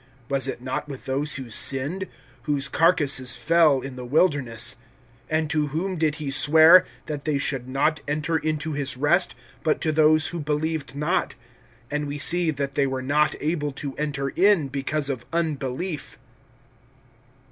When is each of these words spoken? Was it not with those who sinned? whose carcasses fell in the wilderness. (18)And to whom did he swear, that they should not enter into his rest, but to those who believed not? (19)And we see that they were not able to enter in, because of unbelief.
Was 0.29 0.47
it 0.47 0.63
not 0.63 0.87
with 0.87 1.05
those 1.05 1.35
who 1.35 1.51
sinned? 1.51 2.07
whose 2.45 2.67
carcasses 2.67 3.35
fell 3.35 3.81
in 3.81 3.97
the 3.97 4.03
wilderness. 4.03 4.77
(18)And 5.29 5.49
to 5.49 5.67
whom 5.67 5.95
did 5.97 6.15
he 6.15 6.31
swear, 6.31 6.85
that 7.05 7.25
they 7.25 7.37
should 7.37 7.67
not 7.69 8.01
enter 8.07 8.35
into 8.35 8.73
his 8.73 8.97
rest, 8.97 9.35
but 9.61 9.79
to 9.81 9.91
those 9.91 10.29
who 10.29 10.39
believed 10.39 10.95
not? 10.95 11.35
(19)And 11.91 12.07
we 12.07 12.17
see 12.17 12.49
that 12.49 12.73
they 12.73 12.87
were 12.87 13.03
not 13.03 13.35
able 13.39 13.71
to 13.73 13.93
enter 13.97 14.29
in, 14.29 14.69
because 14.69 15.07
of 15.07 15.23
unbelief. 15.31 16.17